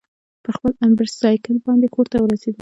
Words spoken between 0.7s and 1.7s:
امبرسایکل